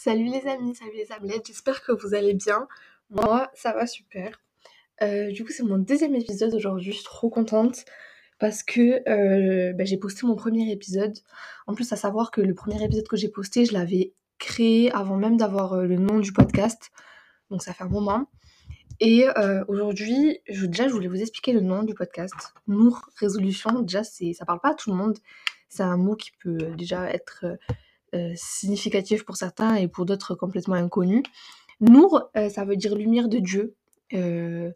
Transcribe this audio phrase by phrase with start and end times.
[0.00, 2.68] Salut les amis, salut les amelettes, j'espère que vous allez bien.
[3.10, 4.40] Moi, ça va super.
[5.02, 7.84] Euh, du coup, c'est mon deuxième épisode aujourd'hui, je suis trop contente
[8.38, 11.18] parce que euh, bah, j'ai posté mon premier épisode.
[11.66, 15.16] En plus, à savoir que le premier épisode que j'ai posté, je l'avais créé avant
[15.16, 16.92] même d'avoir euh, le nom du podcast.
[17.50, 18.30] Donc ça fait un moment.
[19.00, 19.26] Et
[19.66, 22.54] aujourd'hui, je, déjà, je voulais vous expliquer le nom du podcast.
[22.68, 25.18] Nour Résolution, déjà, c'est, ça parle pas à tout le monde.
[25.68, 27.44] C'est un mot qui peut déjà être
[28.14, 31.22] euh, significatif pour certains et pour d'autres complètement inconnu.
[31.80, 33.74] Nour, euh, ça veut dire lumière de Dieu
[34.14, 34.70] euh,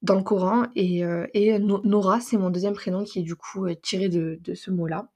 [0.00, 1.02] dans le Coran et,
[1.58, 5.10] Nora, c'est mon deuxième prénom qui est du coup tiré de, ce mot-là.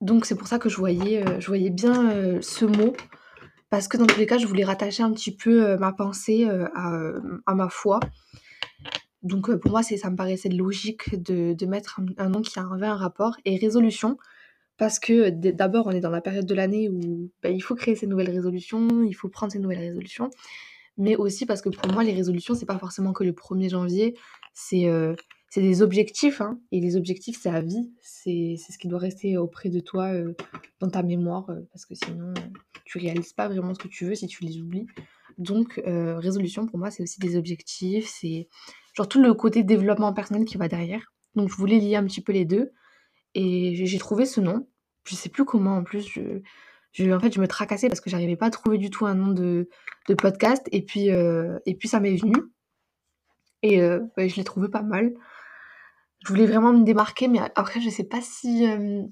[0.00, 2.96] Donc c'est pour ça que je voyais, je voyais bien ce mot
[3.68, 7.54] parce que dans tous les cas, je voulais rattacher un petit peu ma pensée à,
[7.54, 8.00] ma foi.
[9.22, 12.86] Donc pour moi, ça me paraissait logique de, de mettre un, un, nom qui avait
[12.86, 13.36] un rapport.
[13.44, 14.16] Et résolution,
[14.80, 17.96] parce que d'abord, on est dans la période de l'année où bah, il faut créer
[17.96, 20.30] ces nouvelles résolutions, il faut prendre ces nouvelles résolutions.
[20.96, 24.16] Mais aussi parce que pour moi, les résolutions, c'est pas forcément que le 1er janvier,
[24.54, 25.14] c'est euh,
[25.54, 26.40] des objectifs.
[26.40, 27.92] Hein, et les objectifs, c'est à vie.
[28.00, 30.32] C'est ce qui doit rester auprès de toi euh,
[30.78, 31.50] dans ta mémoire.
[31.50, 32.32] Euh, parce que sinon,
[32.86, 34.86] tu réalises pas vraiment ce que tu veux si tu les oublies.
[35.36, 38.08] Donc, résolution, pour moi, c'est aussi des objectifs.
[38.08, 38.48] C'est
[38.94, 41.12] genre tout le côté développement personnel qui va derrière.
[41.34, 42.72] Donc, je voulais lier un petit peu les deux.
[43.34, 44.68] Et j'ai trouvé ce nom.
[45.04, 48.36] Je sais plus comment en plus je, en fait je me tracassais parce que j'arrivais
[48.36, 49.68] pas à trouver du tout un nom de,
[50.18, 52.34] podcast et puis euh, et puis ça m'est venu.
[53.62, 55.14] Et euh, je l'ai trouvé pas mal.
[56.24, 59.02] Je voulais vraiment me démarquer mais après je sais pas si euh,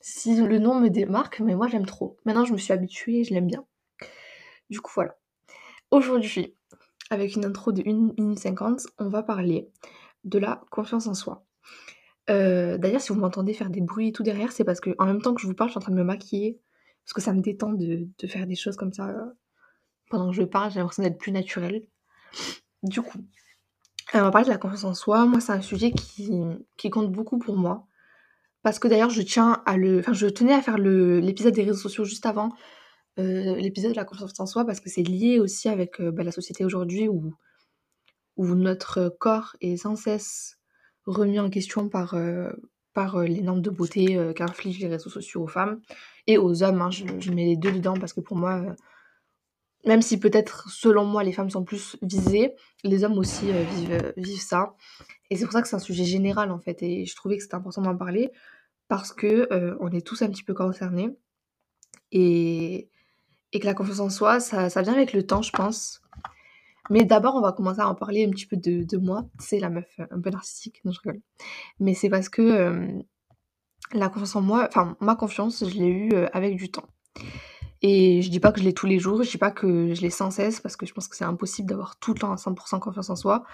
[0.00, 2.16] si le nom me démarque mais moi j'aime trop.
[2.24, 3.66] Maintenant je me suis habituée et je l'aime bien.
[4.70, 5.16] Du coup voilà.
[5.90, 6.56] Aujourd'hui
[7.10, 9.68] avec une intro de 1 minute 50 on va parler
[10.24, 11.44] de la confiance en soi
[12.28, 15.06] euh, d'ailleurs, si vous m'entendez faire des bruits et tout derrière, c'est parce que en
[15.06, 16.60] même temps que je vous parle, je suis en train de me maquiller.
[17.04, 19.24] Parce que ça me détend de, faire des choses comme ça euh,
[20.10, 20.70] pendant que je parle.
[20.70, 21.86] J'ai l'impression d'être plus naturelle.
[22.82, 23.18] Du coup,
[24.14, 25.26] on va parler de la confiance en soi.
[25.26, 27.86] Moi, c'est un sujet qui, compte beaucoup pour moi.
[28.62, 30.00] Parce que d'ailleurs, je tiens à le.
[30.00, 32.50] Enfin, je tenais à faire l'épisode des réseaux sociaux juste avant
[33.18, 36.30] euh, l'épisode de la confiance en soi parce que c'est lié aussi avec bah, la
[36.30, 37.34] société aujourd'hui où,
[38.36, 40.59] où notre corps est sans cesse
[41.06, 42.50] remis en question par, euh,
[42.92, 45.80] par euh, les normes de beauté euh, qu'infligent les réseaux sociaux aux femmes
[46.26, 46.82] et aux hommes.
[46.82, 46.90] Hein.
[46.90, 48.62] je, mets les deux dedans parce que pour moi,
[49.86, 54.40] même si peut-être selon moi les femmes sont plus visées, les hommes aussi vivent, vivent
[54.40, 54.74] ça.
[55.30, 56.82] Et c'est pour ça que c'est un sujet général en fait.
[56.82, 58.30] Et je trouvais que c'était important d'en parler
[58.88, 59.48] parce que
[59.80, 61.16] on est tous un petit peu concernés.
[62.12, 62.88] Et,
[63.52, 66.02] et que la confiance en soi, ça, ça vient avec le temps, je pense.
[66.90, 69.24] Mais d'abord, on va commencer à en parler un petit peu de, moi.
[69.38, 71.22] C'est la meuf euh, un peu narcissique, non je rigole.
[71.78, 73.02] Mais c'est parce que euh,
[73.92, 76.88] la confiance en moi, enfin ma confiance, je l'ai eue euh, avec du temps.
[77.82, 80.02] Et je dis pas que je l'ai tous les jours, je dis pas que je
[80.02, 82.36] l'ai sans cesse, parce que je pense que c'est impossible d'avoir tout le temps à
[82.36, 83.44] 100% confiance en soi.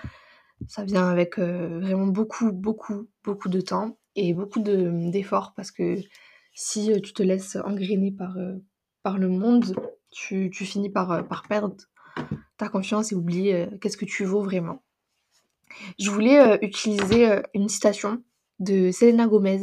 [0.66, 5.96] Ça vient avec vraiment beaucoup, beaucoup, beaucoup de temps et beaucoup d'efforts, parce que
[6.54, 8.36] si tu te laisses engrainer par,
[9.04, 9.76] par le monde,
[10.10, 11.76] tu, tu finis par, par perdre
[12.56, 14.82] ta confiance et oublier euh, qu'est-ce que tu vaux vraiment.
[15.98, 18.22] Je voulais euh, utiliser euh, une citation
[18.58, 19.62] de Selena Gomez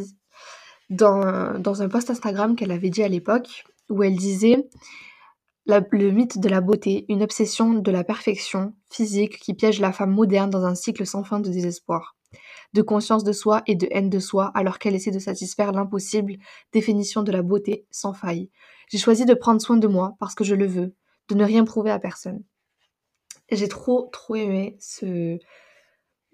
[0.90, 4.68] dans, dans un post Instagram qu'elle avait dit à l'époque où elle disait
[5.66, 10.12] le mythe de la beauté, une obsession de la perfection physique qui piège la femme
[10.12, 12.16] moderne dans un cycle sans fin de désespoir,
[12.74, 16.36] de conscience de soi et de haine de soi alors qu'elle essaie de satisfaire l'impossible
[16.74, 18.50] définition de la beauté sans faille.
[18.90, 20.94] J'ai choisi de prendre soin de moi parce que je le veux,
[21.30, 22.44] de ne rien prouver à personne.
[23.52, 25.38] J'ai trop, trop aimé ce,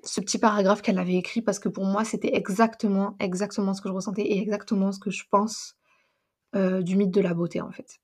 [0.03, 3.89] ce petit paragraphe qu'elle avait écrit parce que pour moi, c'était exactement, exactement ce que
[3.89, 5.75] je ressentais et exactement ce que je pense
[6.55, 7.99] euh, du mythe de la beauté en fait.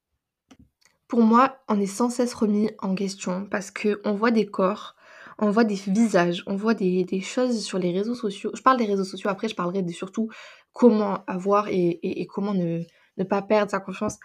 [1.07, 4.95] Pour moi, on est sans cesse remis en question parce que on voit des corps,
[5.37, 8.51] on voit des visages, on voit des, choses sur les réseaux sociaux.
[8.53, 10.29] Je parle des réseaux sociaux, après je parlerai de surtout
[10.73, 12.81] comment avoir et, comment ne,
[13.17, 14.17] ne, pas perdre sa confiance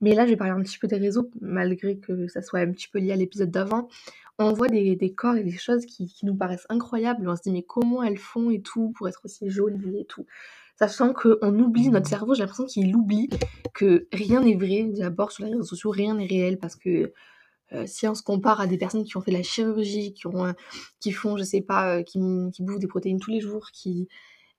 [0.00, 2.70] mais là, je vais parler un petit peu des réseaux, malgré que ça soit un
[2.70, 3.88] petit peu lié à l'épisode d'avant.
[4.38, 7.28] On voit des, corps et des choses qui, nous paraissent incroyables.
[7.28, 10.26] On se dit, mais comment elles font et tout pour être aussi jolies et tout.
[10.78, 13.28] Sachant qu'on oublie, notre cerveau, j'ai l'impression qu'il oublie
[13.74, 14.84] que rien n'est vrai.
[14.96, 17.12] D'abord, sur les réseaux sociaux, rien n'est réel parce que
[17.72, 20.54] euh, si on se compare à des personnes qui ont fait la chirurgie, qui, ont,
[21.00, 22.20] qui font, je sais pas, euh, qui,
[22.52, 24.08] qui bouffent des protéines tous les jours, qui,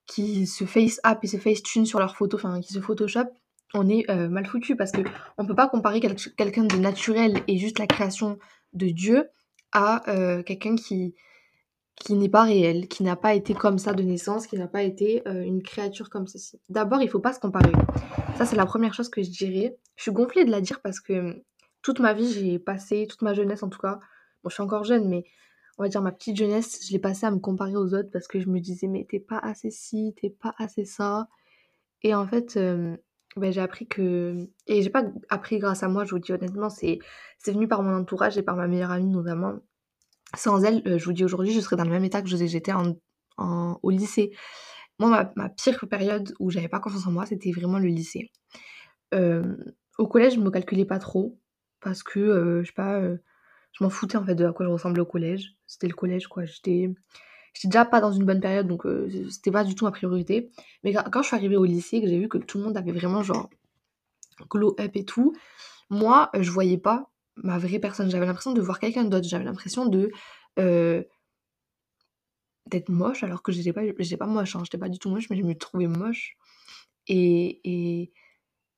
[0.06, 3.30] qui se face up et se face tune sur leurs photos, enfin qui se photoshop,
[3.74, 5.02] on est euh, mal foutu parce que
[5.38, 8.40] on peut pas comparer quelqu'un de naturel et juste la création
[8.74, 9.30] de Dieu
[9.72, 11.16] à euh, quelqu'un qui
[11.96, 14.84] qui n'est pas réel, qui n'a pas été comme ça de naissance, qui n'a pas
[14.84, 16.58] été euh, une créature comme ceci.
[16.70, 17.74] D'abord, il faut pas se comparer.
[18.38, 19.78] Ça, c'est la première chose que je dirais.
[19.98, 21.42] Je suis gonflée de la dire parce que hum,
[21.82, 24.00] toute ma vie, j'ai passé, toute ma jeunesse en tout cas,
[24.44, 25.26] bon, je suis encore jeune, mais
[25.78, 28.30] on va dire ma petite jeunesse, je l'ai passée à me comparer aux autres parce
[28.30, 31.28] que je me disais, mais t'es pas assez ci, t'es pas assez ça.
[32.02, 32.58] Et en fait,
[33.38, 34.50] ben, j'ai appris que.
[34.68, 37.00] Et j'ai pas appris grâce à moi, je vous dis honnêtement, c'est
[37.46, 39.56] venu par mon entourage et par ma meilleure amie notamment.
[40.36, 42.74] Sans elle, euh, je vous dis aujourd'hui, je serais dans le même état que j'étais
[42.74, 42.96] en,
[43.38, 44.32] au lycée.
[45.00, 48.32] Moi, ma, pire période où j'avais pas confiance en moi, c'était vraiment le lycée.
[49.14, 49.56] Euh,
[49.98, 51.40] au collège, je me calculais pas trop
[51.82, 54.72] parce que, euh, je sais pas, je m'en foutais en fait de à quoi je
[54.72, 55.56] ressemblais au collège.
[55.68, 56.46] C'était le collège, quoi.
[56.46, 56.94] J'étais
[57.60, 58.84] j'étais déjà pas dans une bonne période, donc
[59.30, 60.50] c'était pas du tout ma priorité.
[60.84, 62.94] Mais quand, je suis arrivée au lycée, que j'ai vu que tout le monde avait
[62.94, 63.50] vraiment genre
[64.50, 65.34] glow up et tout,
[65.90, 68.10] moi, je voyais pas ma vraie personne.
[68.10, 69.28] J'avais l'impression de voir quelqu'un d'autre.
[69.28, 70.12] J'avais l'impression de
[70.58, 71.04] euh,
[72.68, 74.56] d'être moche alors que j'étais pas, j'étais pas moche.
[74.56, 74.62] Hein.
[74.64, 76.38] J'étais pas du tout moche, mais je me trouvais moche.
[77.08, 78.14] Et, et,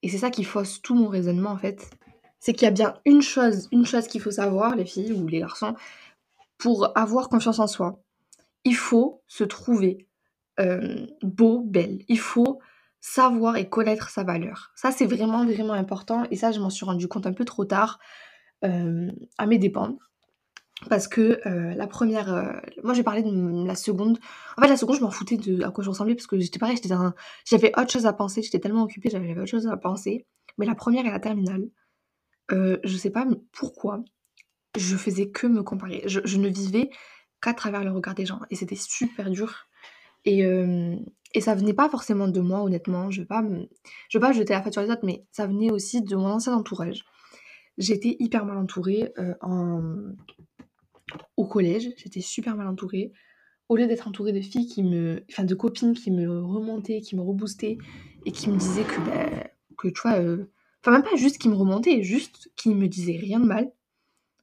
[0.01, 1.91] et c'est ça qui fausse tout mon raisonnement en fait.
[2.39, 5.27] C'est qu'il y a bien une chose, une chose qu'il faut savoir, les filles ou
[5.27, 5.75] les garçons,
[6.57, 7.99] pour avoir confiance en soi.
[8.63, 10.07] Il faut se trouver
[10.59, 12.03] euh, beau, belle.
[12.07, 12.59] Il faut
[12.99, 14.71] savoir et connaître sa valeur.
[14.75, 16.23] Ça, c'est vraiment, vraiment important.
[16.29, 17.99] Et ça, je m'en suis rendu compte un peu trop tard.
[18.63, 19.97] Euh, à mes dépens.
[20.89, 24.19] Parce que euh, la première, moi j'ai parlé de la seconde.
[24.57, 26.57] En fait, la seconde, je m'en foutais de à quoi je ressemblais parce que j'étais
[26.59, 26.77] pareil,
[27.45, 30.25] j'avais autre chose à penser, j'étais tellement occupée, j'avais autre chose à penser.
[30.57, 31.69] Mais la première et la terminale,
[32.49, 34.03] je sais pas pourquoi,
[34.77, 36.03] je faisais que me comparer?
[36.05, 36.89] Je, ne vivais
[37.41, 39.67] qu'à travers le regard des gens et c'était super dur.
[40.25, 40.43] Et,
[41.33, 43.09] et ça venait pas forcément de moi, honnêtement.
[43.09, 46.01] Je vais pas, vais pas jeter la faute sur les autres, mais ça venait aussi
[46.01, 47.03] de mon ancien entourage.
[47.77, 49.81] J'étais hyper mal entourée euh, en...
[51.37, 53.11] au collège, j'étais super mal entourée.
[53.69, 55.23] Au lieu d'être entourée de filles qui me.
[55.31, 57.77] Enfin, de copines qui me remontaient, qui me reboostaient
[58.25, 59.47] et qui me disaient que, ben,
[59.77, 60.19] que tu vois.
[60.19, 60.51] Euh,
[60.81, 63.71] enfin, même pas juste qui me remontaient, juste qui me disaient rien de mal.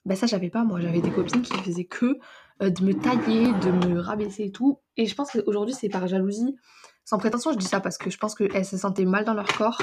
[0.06, 0.80] Ben, ça, j'avais pas, moi.
[0.80, 2.18] J'avais des copines qui faisaient que
[2.62, 4.80] euh, de me tailler, de me rabaisser et tout.
[4.96, 6.56] Et je pense qu'aujourd'hui, c'est par jalousie.
[7.04, 9.46] Sans prétention, je dis ça parce que je pense qu'elles se sentaient mal dans leur
[9.46, 9.80] corps.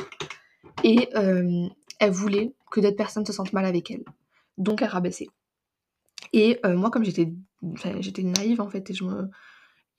[0.83, 4.03] Et elle voulait que d'autres personnes se sentent mal avec elle.
[4.57, 5.29] Donc elle rabaissait.
[6.33, 7.33] Et euh, moi, comme j'étais,
[8.23, 9.29] naïve en fait, et, je me,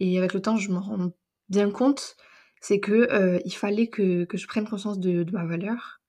[0.01, 1.11] et avec le temps, je me rends
[1.49, 2.17] bien compte,
[2.61, 6.01] c'est que euh, il fallait que, je prenne conscience de ma valeur,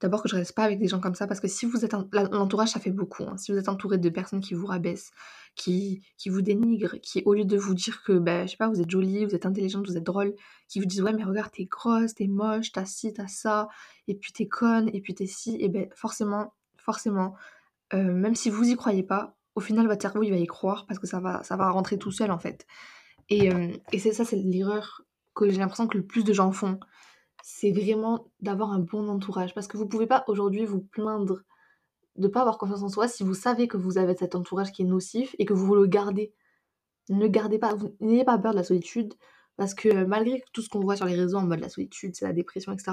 [0.00, 1.92] D'abord que je reste pas avec des gens comme ça parce que si vous êtes
[2.12, 3.24] l'entourage ça fait beaucoup.
[3.24, 3.36] Hein.
[3.36, 5.10] Si vous êtes entouré de personnes qui vous rabaissent,
[5.54, 8.68] qui, qui vous dénigrent, qui au lieu de vous dire que ben je sais pas
[8.68, 10.34] vous êtes jolie, vous êtes intelligente, vous êtes drôle,
[10.68, 13.68] qui vous disent ouais mais regarde t'es grosse, t'es moche, t'as ci, t'as ça,
[14.08, 17.34] et puis t'es conne, et puis t'es ci, et ben forcément, forcément,
[17.92, 20.86] euh, même si vous y croyez pas, au final votre cerveau il va y croire
[20.86, 22.66] parce que ça va, ça va rentrer tout seul en fait.
[23.28, 25.02] Et, euh, et c'est ça c'est l'erreur
[25.34, 26.80] que j'ai l'impression que le plus de gens font
[27.52, 29.54] c'est vraiment d'avoir un bon entourage.
[29.54, 31.40] Parce que vous pouvez pas aujourd'hui vous plaindre
[32.16, 34.82] de pas avoir confiance en soi si vous savez que vous avez cet entourage qui
[34.82, 36.32] est nocif et que vous le gardez.
[37.08, 39.14] Ne gardez pas, n'ayez pas peur de la solitude
[39.56, 42.24] parce que malgré tout ce qu'on voit sur les réseaux en mode la solitude, c'est
[42.24, 42.92] la dépression, etc.,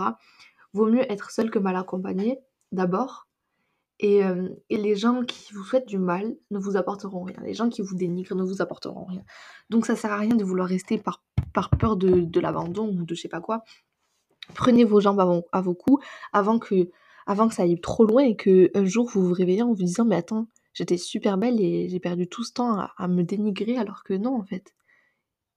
[0.74, 2.40] vaut mieux être seul que mal accompagné
[2.72, 3.28] d'abord.
[4.00, 7.38] Et, euh, et, les gens qui vous souhaitent du mal ne vous apporteront rien.
[7.42, 9.24] Les gens qui vous dénigrent ne vous apporteront rien.
[9.72, 13.04] Donc ça sert à rien de vouloir rester par, par peur de, de l'abandon ou
[13.04, 13.64] de je sais pas quoi.
[14.56, 15.20] Prenez vos jambes
[15.52, 16.90] à vos, coups avant que,
[17.26, 19.84] avant que ça aille trop loin et que un jour vous vous réveillez en vous
[19.84, 23.78] disant mais attends, j'étais super belle et j'ai perdu tout ce temps à, me dénigrer
[23.78, 24.74] alors que non en fait.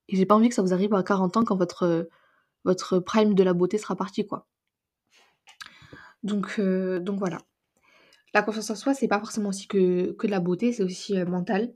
[0.09, 2.09] Et j'ai pas envie que ça vous arrive à 40 ans quand votre,
[2.65, 4.47] votre prime de la beauté sera parti quoi.
[6.23, 7.39] Donc, euh, donc voilà.
[8.35, 11.19] La confiance en soi, c'est pas forcément aussi que, que de la beauté, c'est aussi
[11.19, 11.73] euh, mental.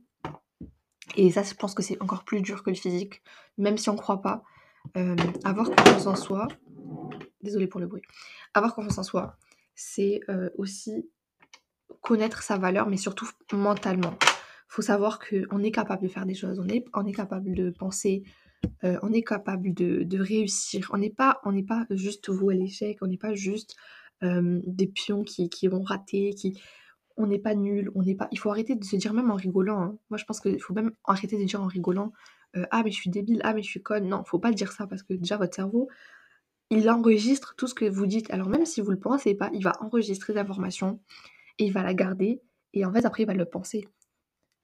[1.16, 3.22] Et ça, je pense que c'est encore plus dur que le physique,
[3.58, 4.42] même si on croit pas.
[4.96, 6.48] Euh, avoir confiance en soi,
[7.44, 8.02] désolée pour le bruit,
[8.54, 9.36] avoir confiance en soi,
[9.74, 11.08] c'est euh, aussi
[12.00, 14.14] connaître sa valeur, mais surtout mentalement.
[14.68, 18.24] faut savoir qu'on est capable de faire des choses, on est, capable de penser,
[18.82, 20.90] euh, on est capable de, réussir.
[20.92, 21.40] On n'est pas,
[21.90, 23.76] juste voué à l'échec, on n'est pas juste
[24.22, 26.58] des pions qui, qui vont rater, qui,
[27.16, 28.26] on n'est pas nul, on n'est pas.
[28.32, 29.82] Il faut arrêter de se dire même en rigolant.
[29.82, 29.98] Hein.
[30.08, 32.12] Moi, je pense qu'il faut même arrêter de dire en rigolant
[32.56, 34.08] euh, ah mais je suis débile, ah mais je suis conne.
[34.08, 35.88] Non, faut pas dire ça parce que déjà votre cerveau,
[36.70, 38.30] il enregistre tout ce que vous dites.
[38.30, 41.00] Alors même si vous le pensez pas, il va enregistrer l'information
[41.58, 42.40] et il va la garder
[42.72, 43.86] et en fait après il va le penser.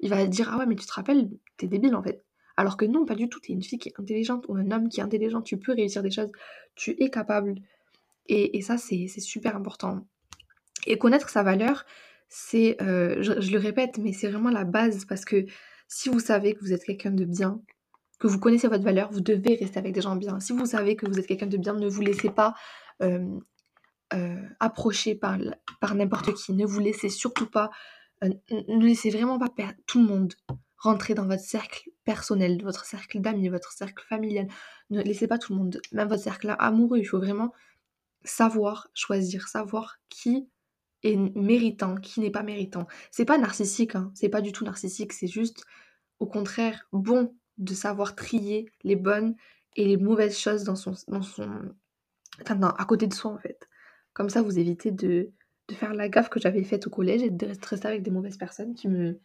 [0.01, 2.25] Il va dire ah ouais mais tu te rappelles, t'es débile en fait.
[2.57, 4.89] Alors que non, pas du tout, t'es une fille qui est intelligente ou un homme
[4.89, 6.31] qui est intelligent, tu peux réussir des choses,
[6.75, 7.55] tu es capable.
[8.27, 10.07] Et, ça c'est super important.
[10.87, 11.85] Et connaître sa valeur,
[12.29, 15.47] c'est, euh, je, le répète, mais c'est vraiment la base parce que
[15.89, 17.61] Si vous savez que vous êtes quelqu'un de bien,
[18.21, 20.39] que vous connaissez votre valeur, vous devez rester avec des gens bien.
[20.41, 22.55] Si vous savez que vous êtes quelqu'un de bien, ne vous laissez pas
[23.03, 23.39] euh,
[24.13, 25.39] euh, approcher par,
[25.81, 26.53] par n'importe qui.
[26.53, 27.71] Ne vous laissez surtout pas,
[28.23, 29.49] euh, ne laissez vraiment pas
[29.87, 30.35] tout le monde
[30.77, 34.49] rentrer dans votre cercle personnel, votre cercle d'amis, votre cercle familial.
[34.91, 36.99] Ne laissez pas tout le monde, même votre cercle amoureux.
[36.99, 37.53] Il faut vraiment
[38.25, 40.47] savoir choisir, savoir qui
[41.03, 42.87] est méritant, qui n'est pas méritant.
[43.11, 44.13] C'est pas narcissique, hein.
[44.15, 45.65] c'est pas du tout narcissique, c'est juste
[46.19, 49.35] au contraire bon de savoir trier les bonnes
[49.77, 51.51] et les mauvaises choses dans son, dans son,
[52.43, 53.69] enfin, à côté de soi en fait.
[54.13, 55.31] Comme ça, vous évitez de,
[55.69, 58.37] de faire la gaffe que j'avais faite au collège et de rester avec des mauvaises
[58.37, 59.21] personnes qui me,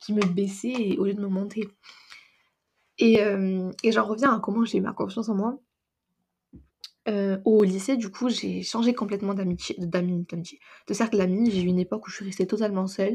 [0.00, 1.68] qui me baissaient au lieu de me monter.
[2.98, 5.60] Et, euh, et j'en reviens à comment j'ai ma confiance en moi.
[7.08, 11.50] Euh, au lycée, du coup, j'ai changé complètement d'amitié, d'amitié, de cercle d'amis.
[11.50, 13.14] J'ai eu une époque où je suis restée totalement seule.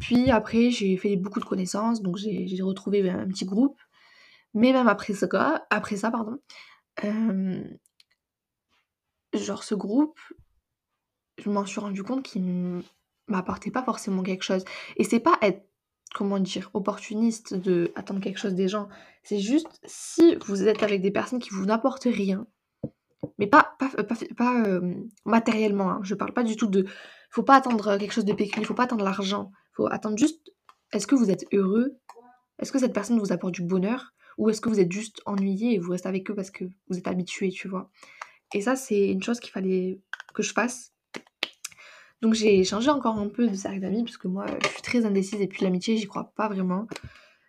[0.00, 3.78] Puis après, j'ai fait beaucoup de connaissances, donc j'ai retrouvé un petit groupe.
[4.54, 5.26] Mais même après ça,
[5.70, 6.38] après ça pardon,
[7.04, 7.62] euh,
[9.34, 10.18] genre ce groupe,
[11.38, 12.82] je m'en suis rendu compte qu'il
[13.28, 14.64] m'apportait pas forcément quelque chose.
[14.96, 15.68] Et c'est pas être,
[16.14, 18.88] comment dire, opportuniste de attendre quelque chose des gens.
[19.22, 22.46] C'est juste si vous êtes avec des personnes qui vous n'apportent rien,
[23.38, 23.76] mais pas,
[24.36, 26.00] pas, euh, matériellement, hein.
[26.02, 26.86] je parle pas du tout de...
[27.30, 30.52] Faut pas attendre quelque chose de pécuniaire, faut pas attendre l'argent, faut attendre juste,
[30.92, 31.98] est-ce que vous êtes heureux?
[32.58, 34.14] Est-ce que cette personne vous apporte du bonheur?
[34.38, 36.98] Ou est-ce que vous êtes juste ennuyé et vous restez avec eux parce que vous
[36.98, 37.90] êtes habitué, tu vois?
[38.54, 40.00] Et ça, c'est une chose qu'il fallait
[40.34, 40.92] que je fasse.
[42.22, 45.40] Donc j'ai changé encore un peu de cercle d'amis, puisque moi, je suis très indécise
[45.40, 46.86] et puis l'amitié, j'y crois pas vraiment.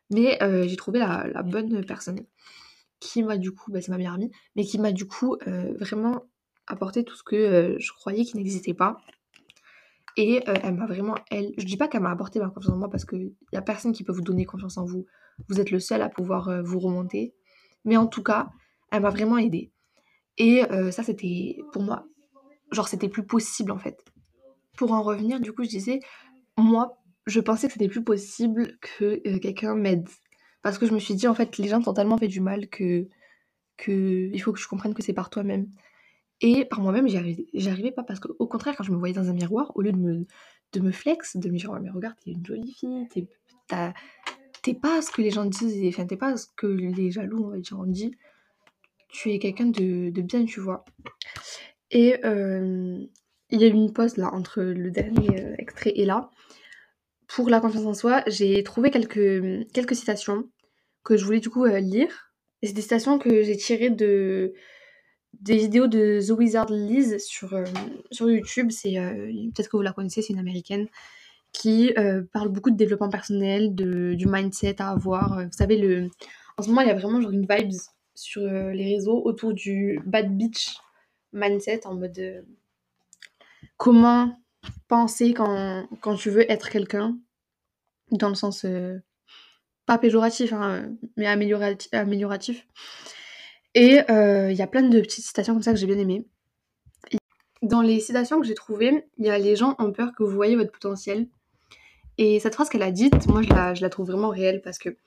[0.09, 2.25] Mais euh, j'ai trouvé la, bonne personne
[2.99, 5.73] qui m'a du coup, bah, c'est ma meilleure amie, mais qui m'a du coup euh,
[5.79, 6.25] vraiment
[6.65, 8.97] apporté tout ce que euh, je croyais qui n'existait pas.
[10.17, 12.77] Et euh, elle m'a vraiment, elle, je dis pas qu'elle m'a apporté ma confiance en
[12.77, 15.05] moi parce qu'il y a personne qui peut vous donner confiance en vous.
[15.47, 17.35] Vous êtes le seul à pouvoir euh, vous remonter.
[17.85, 18.49] Mais en tout cas,
[18.91, 19.71] elle m'a vraiment aidée.
[20.39, 22.07] Et euh, ça, c'était pour moi,
[22.71, 24.03] genre, c'était plus possible en fait.
[24.75, 25.99] Pour en revenir, du coup, je disais,
[26.57, 26.97] moi,
[27.27, 30.09] je pensais que c'était plus possible que quelqu'un m'aide.
[30.63, 32.67] Parce que je me suis dit, en fait, les gens t'ont tellement fait du mal
[32.69, 33.07] que,
[33.77, 35.67] que il faut que je comprenne que c'est par toi-même.
[36.41, 39.33] Et par moi-même, j'y arrivais, pas parce qu'au contraire, quand je me voyais dans un
[39.33, 40.27] miroir, au lieu de me,
[40.73, 45.01] de me flex, de me dire oh, mais regarde, t'es une jolie fille, t'es, pas
[45.01, 47.77] ce que les gens disent, enfin, t'es pas ce que les jaloux, on va dire,
[47.79, 48.11] on dit,
[49.09, 50.85] tu es quelqu'un de, de bien, tu vois.
[51.91, 52.99] Et euh,
[53.49, 56.29] il y a eu une pause là entre le dernier euh, extrait et là.
[57.27, 60.49] Pour la confiance en soi, j'ai trouvé quelques, quelques citations
[61.03, 62.33] que je voulais du coup euh, lire.
[62.61, 64.53] Et c'est des citations que j'ai tirées de
[65.41, 67.65] des vidéos de The Wizard Liz sur, euh,
[68.19, 68.71] YouTube.
[68.71, 70.87] C'est euh, peut-être que vous la connaissez, c'est une américaine
[71.51, 75.43] qui euh, parle beaucoup de développement personnel, de, du mindset à avoir.
[75.43, 76.09] Vous savez, le,
[76.57, 77.73] en ce moment, il y a vraiment une vibes
[78.13, 80.75] sur les réseaux autour du bad bitch
[81.33, 82.43] mindset en mode
[83.77, 84.39] comment
[84.87, 87.15] penser quand, quand tu veux être quelqu'un
[88.09, 88.65] dans le sens
[89.85, 92.65] pas péjoratif hein, mais amélioratif
[93.77, 96.25] et euh, il y a plein de petites citations comme ça que j'ai bien aimées.
[97.61, 100.31] Dans les citations que j'ai trouvées, il y a les gens ont peur que vous
[100.31, 101.27] voyez votre potentiel.
[102.17, 104.97] Et cette phrase qu'elle a dite, moi je la, trouve vraiment réelle parce que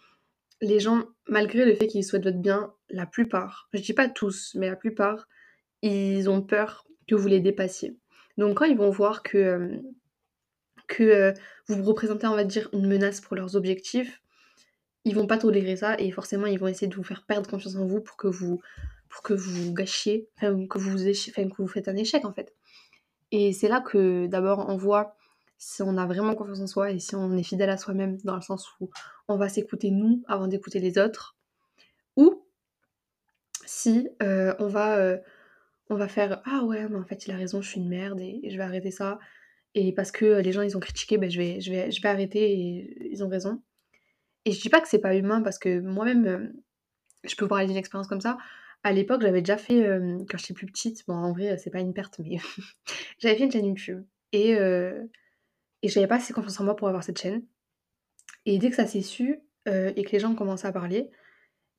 [0.60, 4.54] les gens, malgré le fait qu'ils souhaitent votre bien, la plupart, je dis pas tous,
[4.54, 5.26] mais la plupart,
[5.82, 7.96] ils ont peur que vous les dépassiez.
[8.38, 9.76] Donc quand ils vont voir que, euh,
[10.86, 11.32] que euh,
[11.66, 14.22] vous représentez, on va dire, une menace pour leurs objectifs,
[15.04, 17.76] ils vont pas tolérer ça et forcément ils vont essayer de vous faire perdre confiance
[17.76, 18.60] en vous pour que vous
[19.08, 22.54] pour que vous gâchiez, que vous que vous faites un échec en fait.
[23.32, 25.16] Et c'est là que d'abord on voit
[25.58, 28.34] si on a vraiment confiance en soi et si on est fidèle à soi-même dans
[28.34, 28.88] le sens où
[29.28, 31.36] on va s'écouter nous avant d'écouter les autres
[32.16, 32.42] ou
[33.66, 35.18] si euh, on va euh,
[35.90, 38.20] on va faire ah ouais mais en fait il a raison je suis une merde
[38.20, 39.18] et, je vais arrêter ça
[39.74, 42.08] et parce que les gens ils ont critiqué ben je vais je vais je vais
[42.08, 43.62] arrêter et ils ont raison
[44.44, 46.48] et je dis pas que c'est pas humain parce que moi-même, euh,
[47.24, 48.38] je peux vous parler d'une expérience comme ça.
[48.82, 51.80] À l'époque, j'avais déjà fait, euh, quand j'étais plus petite, bon en vrai, c'est pas
[51.80, 52.38] une perte, mais
[53.18, 54.04] j'avais fait une chaîne YouTube.
[54.32, 55.04] Et, euh,
[55.82, 57.44] et j'avais pas assez confiance en moi pour avoir cette chaîne.
[58.46, 61.10] Et dès que ça s'est su et que les gens commencé à parler,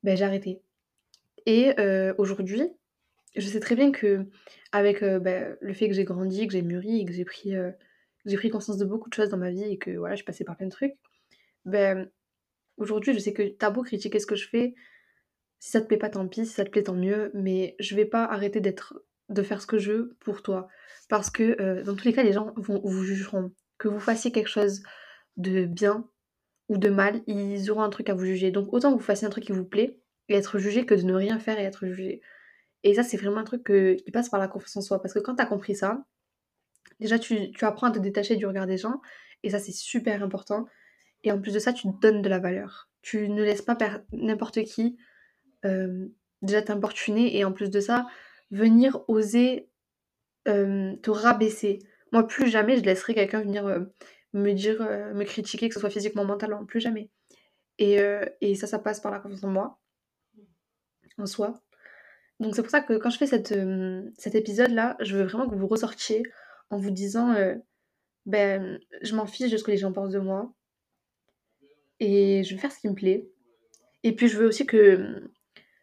[0.02, 0.62] ben, j'ai arrêté.
[1.44, 1.74] Et
[2.16, 2.62] aujourd'hui,
[3.36, 4.26] je sais très bien que
[4.70, 7.52] avec ben, le fait que j'ai grandi, que j'ai mûri et que j'ai pris,
[8.24, 10.24] j'ai pris conscience de beaucoup de choses dans ma vie et que voilà, je suis
[10.24, 10.94] passée par plein de trucs,
[11.64, 12.08] ben,
[12.82, 14.74] Aujourd'hui, je sais que t'as beau critiquer ce que je fais,
[15.60, 17.94] si ça te plaît pas, tant pis, si ça te plaît, tant mieux, mais je
[17.94, 20.66] vais pas arrêter d'être, de faire ce que je veux pour toi.
[21.08, 23.52] Parce que euh, dans tous les cas, les gens vont, vous jugeront.
[23.78, 24.82] Que vous fassiez quelque chose
[25.36, 26.08] de bien
[26.68, 28.50] ou de mal, ils auront un truc à vous juger.
[28.50, 31.02] Donc autant que vous fassiez un truc qui vous plaît et être jugé que de
[31.02, 32.20] ne rien faire et être jugé.
[32.82, 35.00] Et ça, c'est vraiment un truc qui passe par la confiance en soi.
[35.00, 36.04] Parce que quand tu as compris ça,
[36.98, 39.00] déjà, tu, apprends à te détacher du regard des gens.
[39.44, 40.66] Et ça, c'est super important.
[41.24, 42.88] Et en plus de ça, tu donnes de la valeur.
[43.02, 43.76] Tu ne laisses pas
[44.12, 44.96] n'importe qui
[45.64, 46.08] euh,
[46.42, 47.36] déjà t'importuner.
[47.36, 48.06] Et en plus de ça,
[48.50, 49.68] venir oser
[50.48, 51.80] euh, te rabaisser.
[52.12, 53.80] Moi, plus jamais je laisserai quelqu'un venir euh,
[54.32, 56.64] me dire, me critiquer, que ce soit physiquement, mentalement.
[56.64, 57.10] Plus jamais.
[57.78, 57.98] Et,
[58.40, 59.78] et ça, ça passe par la confiance en moi,
[61.18, 61.54] en soi.
[62.40, 63.54] Donc c'est pour ça que quand je fais cette,
[64.18, 66.22] cet épisode-là, je veux vraiment que vous ressortiez
[66.70, 67.34] en vous disant
[68.24, 70.54] ben je m'en fiche de ce que les gens pensent de moi
[72.02, 73.28] et je vais faire ce qui me plaît.
[74.02, 75.30] Et puis je veux aussi que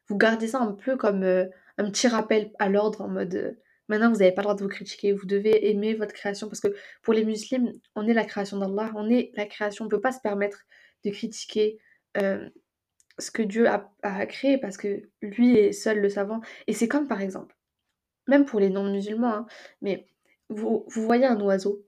[0.08, 3.58] vous gardiez ça un peu comme un petit rappel à l'ordre en mode
[3.88, 6.60] maintenant vous n'avez pas le droit de vous critiquer, vous devez aimer votre création parce
[6.60, 9.92] que pour les musulmans, on est la création d'Allah, on est la création, on ne
[9.92, 10.60] peut pas se permettre
[11.06, 11.80] de critiquer
[13.20, 16.42] ce que Dieu a, créé parce que lui est seul le savant.
[16.68, 17.56] Et c'est comme par exemple,
[18.28, 19.46] même pour les non-musulmans, hein,
[19.82, 20.08] mais
[20.50, 21.86] vous, voyez un oiseau.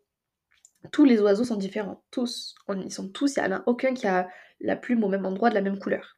[0.91, 2.55] Tous les oiseaux sont différents, tous.
[2.69, 4.27] ils sont tous, il n'y en a aucun qui a
[4.59, 6.17] la plume au même endroit de la même couleur.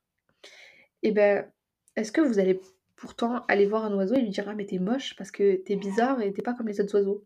[1.01, 1.51] Et eh ben,
[1.95, 2.61] est-ce que vous allez
[2.95, 5.75] pourtant aller voir un oiseau et lui dire Ah, mais t'es moche parce que t'es
[5.75, 7.25] bizarre et t'es pas comme les autres oiseaux?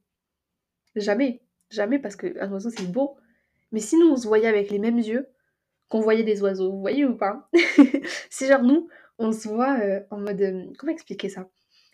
[0.95, 3.17] Jamais, jamais parce qu'un oiseau c'est beau.
[3.71, 5.27] Mais si nous on se voyait avec les mêmes yeux,
[5.89, 7.49] qu'on voyait des oiseaux, vous voyez ou pas?
[8.29, 8.89] C'est genre nous,
[9.19, 10.41] on se voit euh, en mode...
[10.41, 11.49] Euh, comment expliquer ça?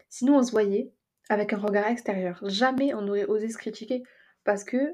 [0.09, 0.91] Si nous on se voyait
[1.29, 4.03] avec un regard extérieur, jamais on aurait osé se critiquer
[4.43, 4.93] parce que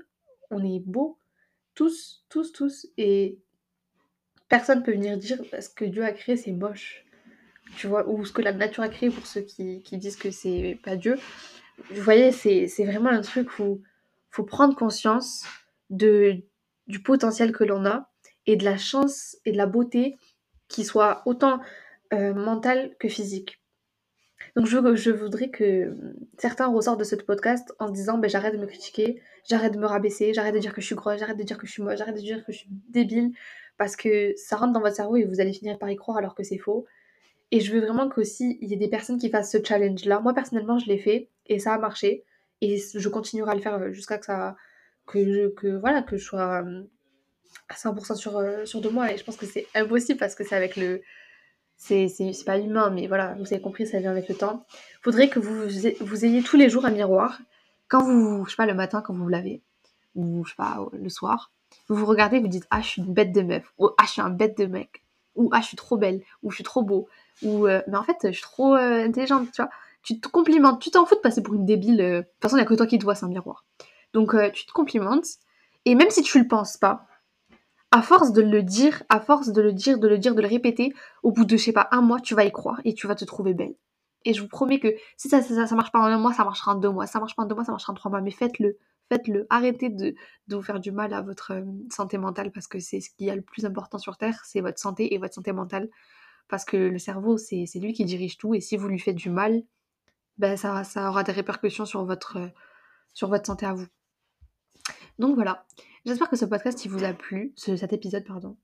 [0.49, 1.17] on est beau,
[1.75, 3.39] tous, tous, tous, et
[4.47, 7.05] personne peut venir dire ce que Dieu a créé c'est moche,
[7.77, 10.31] tu vois, ou ce que la nature a créé pour ceux qui, qui disent que
[10.31, 11.17] c'est pas Dieu.
[11.91, 13.81] Vous voyez, c'est vraiment un truc où
[14.31, 15.45] faut prendre conscience
[15.89, 16.43] de,
[16.87, 18.09] du potentiel que l'on a
[18.45, 20.17] et de la chance et de la beauté
[20.67, 21.59] qui soit autant
[22.13, 23.61] euh, mentale que physique.
[24.55, 25.95] Donc je, je, voudrais que
[26.37, 29.79] certains ressortent de ce podcast en se disant ben, j'arrête de me critiquer, j'arrête de
[29.79, 31.83] me rabaisser, j'arrête de dire que je suis grosse, j'arrête de dire que je suis
[31.83, 33.31] moche, j'arrête de dire que je suis débile,
[33.77, 36.35] parce que ça rentre dans votre cerveau et vous allez finir par y croire alors
[36.35, 36.85] que c'est faux.
[37.51, 40.19] Et je veux vraiment qu'aussi il y ait des personnes qui fassent ce challenge-là.
[40.19, 42.23] Moi personnellement je l'ai fait et ça a marché
[42.61, 44.55] et je continuerai à le faire jusqu'à que ça
[45.07, 46.63] que je, que voilà que je sois
[47.69, 50.43] à 100% sur, euh, sur deux mois et je pense que c'est impossible parce que
[50.43, 51.01] c'est avec le
[51.79, 54.65] c'est pas humain mais voilà vous avez compris ça vient avec le temps.
[55.01, 55.67] Faudrait que vous
[56.01, 57.39] vous ayez tous les jours un miroir.
[57.87, 59.61] Quand vous je sais pas le matin quand vous vous lavez
[60.15, 61.51] ou je sais pas le soir
[61.87, 64.11] vous vous regardez vous dites ah je suis une bête de meuf ou ah je
[64.11, 65.03] suis un bête de mec
[65.35, 67.07] ou ah je suis trop belle ou je suis trop beau
[67.41, 70.81] ou euh, mais en fait je suis trop euh, intelligente tu vois tu te complimentes.
[70.81, 72.73] Tu t'en fous de passer pour une débile de toute façon il n'y a que
[72.73, 73.65] toi qui te vois c'est un miroir.
[74.13, 75.25] Donc tu te complimentes.
[75.85, 77.05] Et même si tu le penses pas
[77.91, 80.47] à force de le dire, à force de le dire, de le dire, de le
[80.47, 83.07] répéter, au bout de, je sais pas, un mois, tu vas y croire et tu
[83.07, 83.75] vas te trouver belle.
[84.25, 86.73] Et je vous promets que si ça, ça, marche pas en un mois, ça marchera
[86.73, 87.07] en deux mois.
[87.07, 88.21] Ça marche pas en deux mois, ça marchera en trois mois.
[88.21, 88.77] Mais faites-le.
[89.09, 89.47] Faites-le.
[89.49, 90.13] Arrêtez de,
[90.47, 93.29] de, vous faire du mal à votre euh, santé mentale parce que c'est ce qui
[93.29, 95.89] a le plus important sur Terre, c'est votre santé et votre santé mentale.
[96.47, 98.53] Parce que le cerveau, c'est lui qui dirige tout.
[98.55, 99.63] Et si vous lui faites du mal,
[100.37, 102.47] ben ça, ça aura des répercussions sur votre, euh,
[103.13, 103.87] sur votre santé à vous.
[105.19, 105.65] Donc voilà.
[106.05, 108.57] J'espère que ce podcast il vous a plu, cet épisode pardon.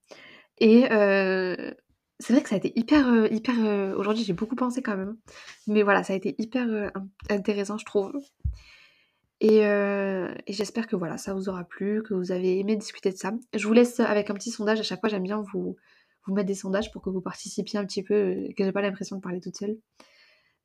[0.58, 1.72] Et euh,
[2.20, 3.56] c'est vrai que ça a été hyper, euh, hyper.
[3.60, 5.18] Euh, aujourd'hui j'ai beaucoup pensé quand même,
[5.68, 6.92] mais voilà, ça a été hyper
[7.30, 8.14] intéressant je trouve.
[9.42, 9.60] Et,
[10.48, 13.34] j'espère que voilà, ça vous aura plu, que vous avez aimé discuter de ça.
[13.54, 14.80] Je vous laisse avec un petit sondage.
[14.80, 15.76] À chaque fois, j'aime bien vous,
[16.26, 19.18] vous mettre des sondages pour que vous participiez un petit peu, que j'ai pas l'impression
[19.18, 19.78] de parler toute seule.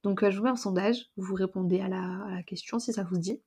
[0.03, 1.11] Donc, je vous mets un sondage.
[1.16, 3.42] Vous répondez à la, à la question si ça vous dit.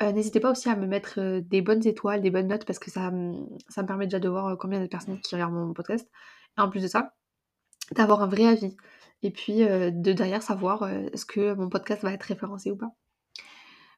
[0.00, 2.78] Euh, n'hésitez pas aussi à me mettre euh, des bonnes étoiles, des bonnes notes, parce
[2.78, 3.10] que ça,
[3.68, 6.08] ça me permet déjà de voir euh, combien de personnes qui regardent mon podcast.
[6.56, 7.14] Et en plus de ça,
[7.92, 8.76] d'avoir un vrai avis.
[9.22, 12.92] Et puis de derrière savoir est-ce que mon podcast va être référencé ou pas.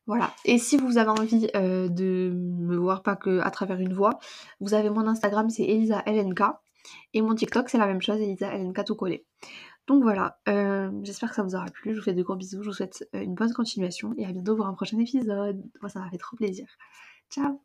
[0.06, 0.32] Voilà.
[0.46, 4.18] Et si vous avez envie de me voir pas que à travers une voix,
[4.60, 6.40] vous avez mon Instagram, c'est Elisa LNK.
[7.12, 9.26] Et mon TikTok, c'est la même chose, Elisa LNK tout collé.
[9.90, 11.94] Donc voilà, euh, j'espère que ça vous aura plu.
[11.94, 12.62] Je vous fais de gros bisous.
[12.62, 15.64] Je vous souhaite euh, une bonne continuation et à bientôt pour un prochain épisode.
[15.80, 16.68] Moi, ça m'a fait trop plaisir.
[17.28, 17.60] Ciao